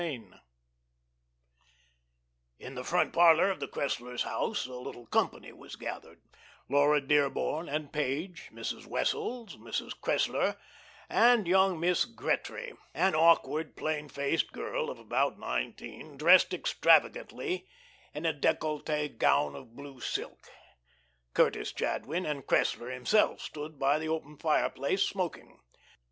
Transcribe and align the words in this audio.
IV 0.01 0.23
In 2.57 2.73
the 2.73 2.83
front 2.83 3.13
parlor 3.13 3.51
of 3.51 3.59
the 3.59 3.67
Cresslers' 3.67 4.23
house 4.23 4.65
a 4.65 4.73
little 4.73 5.05
company 5.05 5.53
was 5.53 5.75
gathered 5.75 6.21
Laura 6.67 6.99
Dearborn 6.99 7.69
and 7.69 7.93
Page, 7.93 8.49
Mrs. 8.51 8.87
Wessels, 8.87 9.57
Mrs. 9.57 9.91
Cressler, 9.91 10.57
and 11.07 11.47
young 11.47 11.79
Miss 11.79 12.05
Gretry, 12.05 12.75
an 12.95 13.13
awkward, 13.13 13.75
plain 13.77 14.09
faced 14.09 14.51
girl 14.51 14.89
of 14.89 14.97
about 14.97 15.37
nineteen, 15.37 16.17
dressed 16.17 16.51
extravagantly 16.51 17.67
in 18.11 18.25
a 18.25 18.33
decollete 18.33 19.19
gown 19.19 19.55
of 19.55 19.75
blue 19.75 19.99
silk. 19.99 20.49
Curtis 21.35 21.71
Jadwin 21.71 22.25
and 22.25 22.47
Cressler 22.47 22.91
himself 22.91 23.39
stood 23.39 23.77
by 23.77 23.99
the 23.99 24.09
open 24.09 24.39
fireplace 24.39 25.03
smoking. 25.03 25.59